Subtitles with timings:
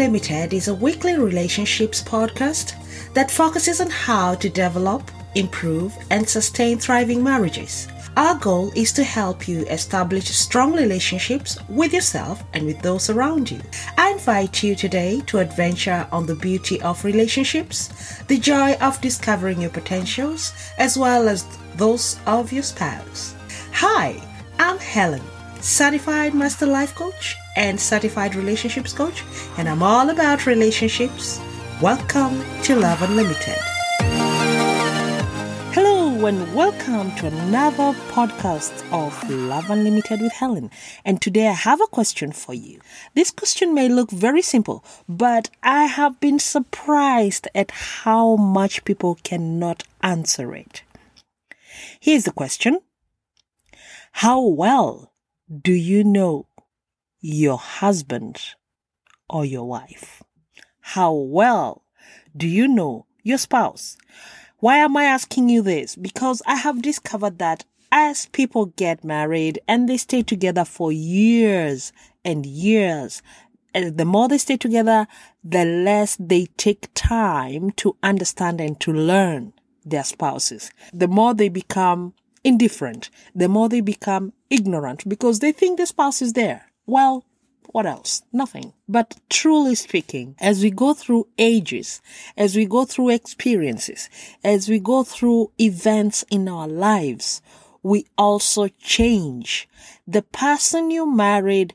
[0.00, 2.72] Unlimited is a weekly relationships podcast
[3.12, 7.86] that focuses on how to develop, improve, and sustain thriving marriages.
[8.16, 13.50] Our goal is to help you establish strong relationships with yourself and with those around
[13.50, 13.60] you.
[13.98, 17.90] I invite you today to adventure on the beauty of relationships,
[18.26, 21.44] the joy of discovering your potentials, as well as
[21.76, 23.34] those of your spouse.
[23.74, 24.18] Hi,
[24.58, 25.20] I'm Helen,
[25.60, 29.24] certified master life coach and certified relationships coach,
[29.58, 31.40] and I'm all about relationships.
[31.80, 33.58] Welcome to Love Unlimited.
[35.72, 40.70] Hello, and welcome to another podcast of Love Unlimited with Helen.
[41.04, 42.80] And today I have a question for you.
[43.14, 49.18] This question may look very simple, but I have been surprised at how much people
[49.22, 50.82] cannot answer it.
[51.98, 52.80] Here's the question
[54.12, 55.12] How well
[55.50, 56.46] do you know
[57.20, 58.40] your husband
[59.28, 60.22] or your wife?
[60.80, 61.84] How well
[62.36, 63.96] do you know your spouse?
[64.58, 65.96] Why am I asking you this?
[65.96, 71.92] Because I have discovered that as people get married and they stay together for years
[72.24, 73.22] and years,
[73.74, 75.06] eh, the more they stay together,
[75.42, 79.52] the less they take time to understand and to learn
[79.84, 80.70] their spouses.
[80.92, 86.22] The more they become indifferent, the more they become ignorant because they think the spouse
[86.22, 86.69] is there.
[86.86, 87.24] Well,
[87.72, 88.22] what else?
[88.32, 88.72] Nothing.
[88.88, 92.02] But truly speaking, as we go through ages,
[92.36, 94.08] as we go through experiences,
[94.42, 97.42] as we go through events in our lives,
[97.82, 99.68] we also change.
[100.06, 101.74] The person you married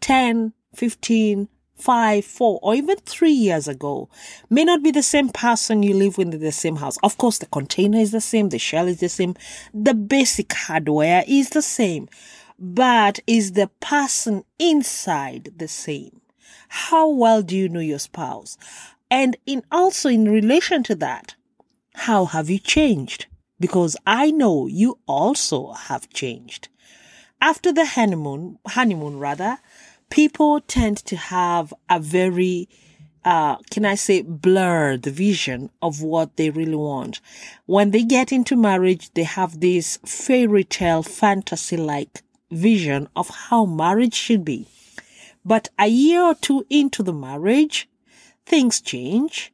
[0.00, 4.08] 10, 15, five, four, or even three years ago
[4.48, 6.96] may not be the same person you live with in the same house.
[7.02, 9.34] Of course, the container is the same, the shell is the same,
[9.72, 12.08] the basic hardware is the same,
[12.58, 16.20] but is the person inside the same?
[16.68, 18.56] How well do you know your spouse?
[19.10, 21.34] And in also in relation to that,
[21.94, 23.26] how have you changed?
[23.60, 26.68] Because I know you also have changed.
[27.40, 29.58] After the honeymoon, honeymoon rather,
[30.10, 32.68] people tend to have a very
[33.24, 37.20] uh, can I say blurred vision of what they really want.
[37.64, 42.22] When they get into marriage, they have this fairy tale fantasy like
[42.54, 44.66] vision of how marriage should be.
[45.44, 47.88] But a year or two into the marriage,
[48.46, 49.52] things change.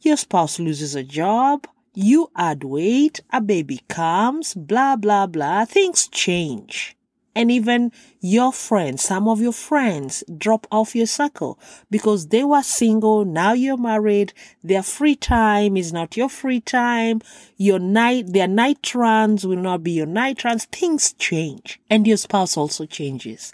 [0.00, 5.64] Your spouse loses a job, you add weight, a baby comes, blah, blah, blah.
[5.64, 6.95] Things change
[7.36, 11.58] and even your friends, some of your friends drop off your circle
[11.90, 13.26] because they were single.
[13.26, 14.32] Now you're married.
[14.64, 17.20] Their free time is not your free time.
[17.58, 20.64] Your night, their night runs will not be your night runs.
[20.64, 23.52] Things change and your spouse also changes.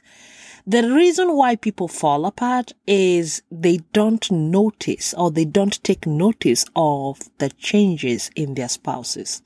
[0.65, 6.65] The reason why people fall apart is they don't notice or they don't take notice
[6.77, 9.43] of the changes in their spouses.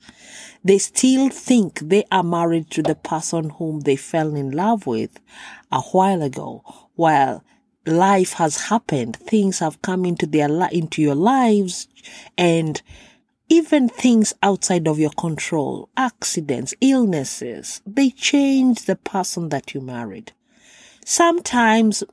[0.63, 5.19] They still think they are married to the person whom they fell in love with
[5.71, 6.63] a while ago,
[6.93, 7.43] while
[7.87, 11.87] life has happened, things have come into their into your lives
[12.37, 12.79] and
[13.49, 20.31] even things outside of your control, accidents, illnesses, they change the person that you married
[21.07, 22.03] sometimes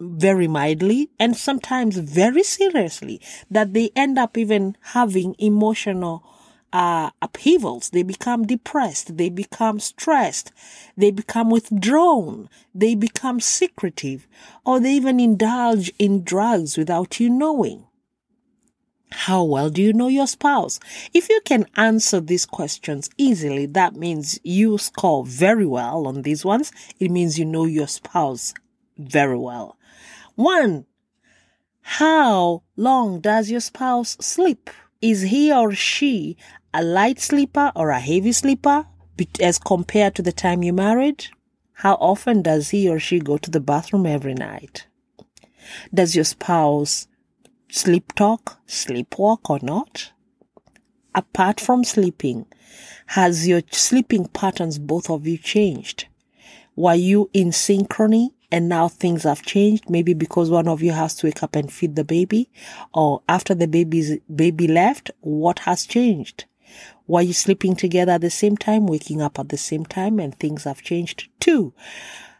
[0.00, 6.24] very mildly and sometimes very seriously that they end up even having emotional
[6.72, 7.90] uh, upheavals.
[7.90, 9.16] They become depressed.
[9.16, 10.50] They become stressed.
[10.96, 12.48] They become withdrawn.
[12.74, 14.26] They become secretive
[14.66, 17.86] or they even indulge in drugs without you knowing.
[19.12, 20.78] How well do you know your spouse?
[21.12, 26.44] If you can answer these questions easily, that means you score very well on these
[26.44, 26.72] ones.
[26.98, 28.54] It means you know your spouse
[28.96, 29.76] very well.
[30.36, 30.86] One,
[31.82, 34.70] how long does your spouse sleep?
[35.00, 36.36] Is he or she
[36.72, 38.86] a light sleeper or a heavy sleeper
[39.40, 41.26] as compared to the time you married?
[41.72, 44.86] How often does he or she go to the bathroom every night?
[45.92, 47.08] Does your spouse
[47.70, 50.12] sleep talk, sleepwalk or not?
[51.14, 52.46] Apart from sleeping,
[53.06, 56.06] has your sleeping patterns, both of you, changed?
[56.76, 59.90] Were you in synchrony and now things have changed?
[59.90, 62.50] Maybe because one of you has to wake up and feed the baby,
[62.94, 66.44] or after the baby's baby left, what has changed?
[67.06, 70.38] Were you sleeping together at the same time, waking up at the same time, and
[70.38, 71.74] things have changed too?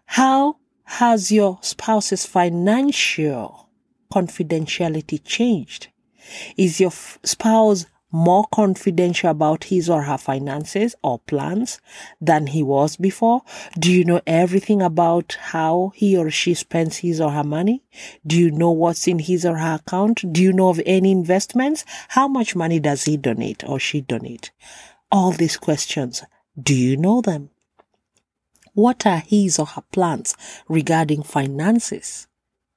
[0.07, 3.70] How has your spouse's financial
[4.13, 5.89] confidentiality changed?
[6.57, 11.81] Is your spouse more confidential about his or her finances or plans
[12.21, 13.43] than he was before?
[13.79, 17.83] Do you know everything about how he or she spends his or her money?
[18.27, 20.33] Do you know what's in his or her account?
[20.33, 21.85] Do you know of any investments?
[22.09, 24.51] How much money does he donate or she donate?
[25.13, 26.23] All these questions,
[26.61, 27.51] do you know them?
[28.75, 30.35] What are his or her plans
[30.69, 32.29] regarding finances?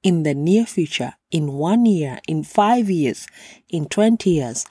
[0.04, 3.26] In the near future, in one year, in five years,
[3.70, 4.66] in 20 years?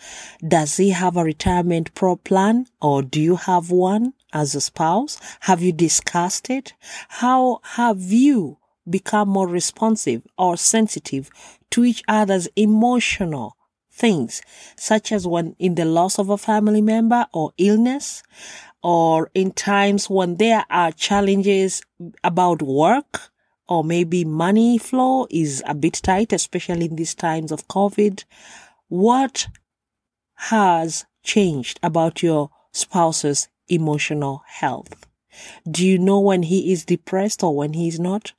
[0.47, 5.19] Does he have a retirement pro plan or do you have one as a spouse?
[5.41, 6.74] Have you discussed it?
[7.09, 11.30] How have you become more responsive or sensitive
[11.71, 13.57] to each other's emotional
[13.91, 14.44] things,
[14.77, 18.21] such as when in the loss of a family member or illness?
[18.83, 21.81] Or in times when there are challenges
[22.24, 23.31] about work,
[23.68, 28.24] or maybe money flow is a bit tight, especially in these times of COVID.
[28.89, 29.48] What
[30.36, 35.06] has changed about your spouse's emotional health?
[35.69, 38.33] Do you know when he is depressed or when he is not?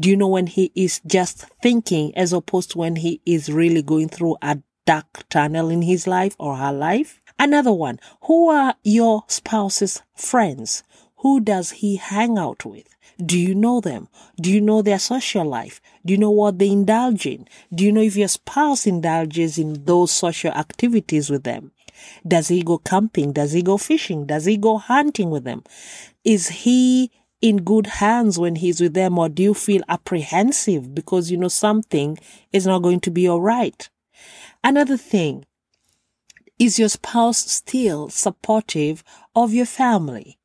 [0.00, 3.82] Do you know when he is just thinking as opposed to when he is really
[3.82, 7.20] going through a dark tunnel in his life or her life?
[7.38, 7.98] Another one.
[8.22, 10.84] Who are your spouse's friends?
[11.16, 12.95] Who does he hang out with?
[13.24, 14.08] Do you know them?
[14.40, 15.80] Do you know their social life?
[16.04, 17.48] Do you know what they indulge in?
[17.74, 21.72] Do you know if your spouse indulges in those social activities with them?
[22.26, 23.32] Does he go camping?
[23.32, 24.26] Does he go fishing?
[24.26, 25.64] Does he go hunting with them?
[26.24, 27.10] Is he
[27.40, 31.48] in good hands when he's with them or do you feel apprehensive because you know
[31.48, 32.18] something
[32.52, 33.88] is not going to be all right?
[34.62, 35.44] Another thing,
[36.58, 39.04] is your spouse still supportive
[39.34, 40.38] of your family?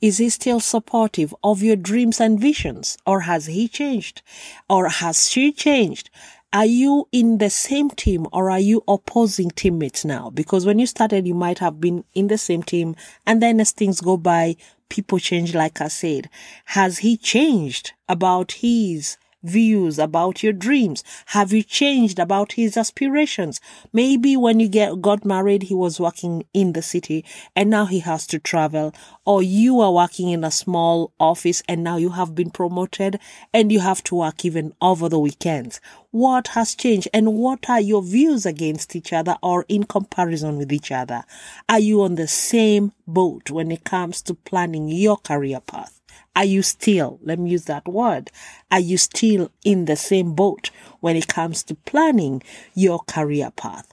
[0.00, 2.98] Is he still supportive of your dreams and visions?
[3.06, 4.22] Or has he changed?
[4.68, 6.10] Or has she changed?
[6.52, 10.30] Are you in the same team or are you opposing teammates now?
[10.30, 12.96] Because when you started, you might have been in the same team
[13.26, 14.56] and then as things go by,
[14.88, 16.30] people change, like I said.
[16.66, 21.04] Has he changed about his views about your dreams?
[21.26, 23.60] Have you changed about his aspirations?
[23.92, 27.24] Maybe when you get got married, he was working in the city
[27.54, 28.94] and now he has to travel,
[29.24, 33.18] or you are working in a small office and now you have been promoted
[33.52, 35.80] and you have to work even over the weekends.
[36.10, 40.72] What has changed and what are your views against each other or in comparison with
[40.72, 41.24] each other?
[41.68, 45.97] Are you on the same boat when it comes to planning your career path?
[46.38, 48.30] Are you still, let me use that word,
[48.70, 50.70] are you still in the same boat
[51.00, 52.44] when it comes to planning
[52.74, 53.92] your career path?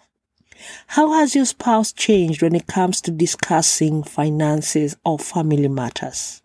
[0.85, 6.43] How has your spouse changed when it comes to discussing finances or family matters?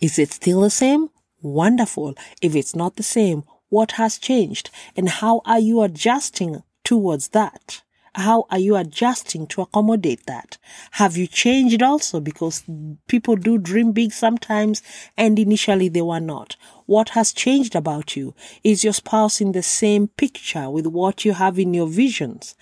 [0.00, 1.10] Is it still the same?
[1.40, 2.16] Wonderful.
[2.42, 7.82] If it's not the same, what has changed and how are you adjusting towards that?
[8.16, 10.56] How are you adjusting to accommodate that?
[10.92, 12.20] Have you changed also?
[12.20, 12.64] Because
[13.08, 14.82] people do dream big sometimes
[15.16, 16.56] and initially they were not.
[16.86, 18.34] What has changed about you?
[18.62, 22.54] Is your spouse in the same picture with what you have in your visions?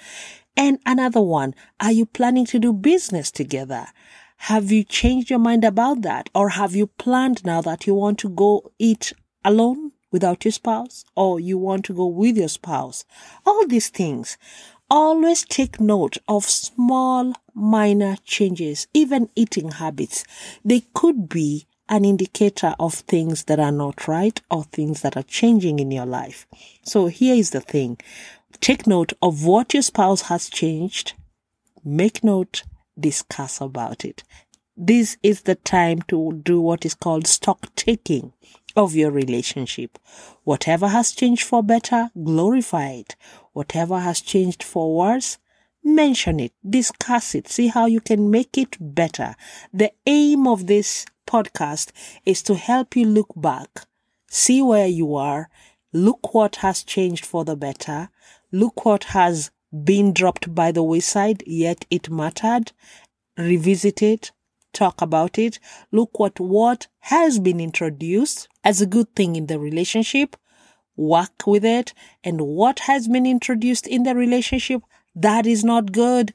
[0.57, 3.87] And another one, are you planning to do business together?
[4.47, 6.31] Have you changed your mind about that?
[6.35, 9.13] Or have you planned now that you want to go eat
[9.45, 13.05] alone without your spouse or you want to go with your spouse?
[13.47, 14.39] All these things
[14.93, 20.23] always take note of small minor changes, even eating habits.
[20.67, 25.23] They could be an indicator of things that are not right or things that are
[25.23, 26.47] changing in your life.
[26.83, 27.99] So here is the thing.
[28.61, 31.15] Take note of what your spouse has changed.
[31.83, 32.63] Make note,
[33.01, 34.23] discuss about it.
[34.77, 38.33] This is the time to do what is called stock taking
[38.75, 39.99] of your relationship.
[40.45, 43.15] Whatever has changed for better, glorify it.
[43.53, 45.37] Whatever has changed for worse,
[45.85, 49.37] mention it, discuss it, see how you can make it better.
[49.75, 51.93] The aim of this podcast
[52.25, 53.87] is to help you look back,
[54.31, 55.51] see where you are,
[55.93, 58.09] look what has changed for the better,
[58.51, 59.51] look what has
[59.85, 62.73] been dropped by the wayside, yet it mattered,
[63.37, 64.33] revisit it,
[64.73, 65.59] talk about it,
[65.91, 70.37] look what what has been introduced as a good thing in the relationship,
[70.97, 74.83] work with it, and what has been introduced in the relationship
[75.15, 76.33] that is not good.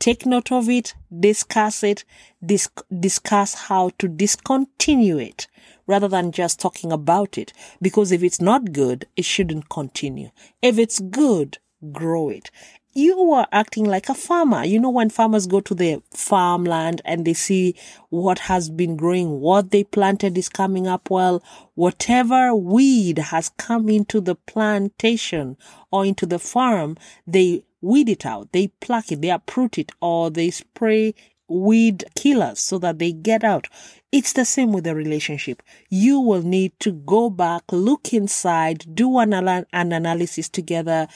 [0.00, 2.04] Take note of it, discuss it,
[2.44, 2.68] dis-
[3.00, 5.46] discuss how to discontinue it
[5.86, 7.52] rather than just talking about it.
[7.80, 10.30] Because if it's not good, it shouldn't continue.
[10.60, 11.58] If it's good,
[11.92, 12.50] grow it
[12.94, 14.64] you are acting like a farmer.
[14.64, 17.74] You know, when farmers go to the farmland and they see
[18.10, 21.42] what has been growing, what they planted is coming up well,
[21.74, 25.56] whatever weed has come into the plantation
[25.90, 26.96] or into the farm,
[27.26, 28.52] they weed it out.
[28.52, 31.14] They pluck it, they uproot it, or they spray
[31.48, 33.68] weed killers so that they get out.
[34.12, 35.62] It's the same with the relationship.
[35.90, 41.08] You will need to go back, look inside, do an, an analysis together,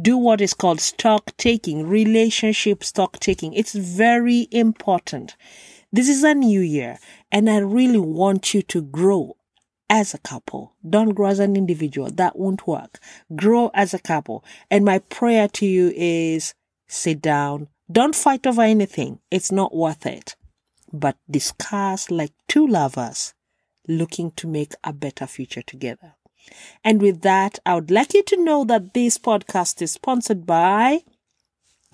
[0.00, 3.52] do what is called stock taking, relationship stock taking.
[3.52, 5.36] It's very important.
[5.92, 6.98] This is a new year,
[7.32, 9.36] and I really want you to grow
[9.90, 10.74] as a couple.
[10.88, 12.10] Don't grow as an individual.
[12.10, 12.98] That won't work.
[13.34, 14.44] Grow as a couple.
[14.70, 16.54] And my prayer to you is
[16.86, 17.68] sit down.
[17.90, 19.20] Don't fight over anything.
[19.30, 20.36] It's not worth it.
[20.92, 23.34] But discuss like two lovers
[23.86, 26.14] looking to make a better future together.
[26.84, 31.00] And with that, I would like you to know that this podcast is sponsored by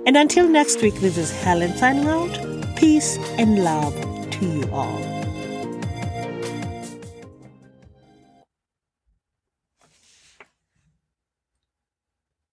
[0.05, 2.75] And until next week, this is Helen signing out.
[2.75, 3.93] Peace and love
[4.31, 5.14] to you all.